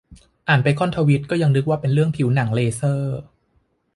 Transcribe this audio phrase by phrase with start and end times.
[0.47, 3.17] อ่านไปค่อนทวีตยังนึกว่าเป็นเรื่องผิวหนัง เลเซอร์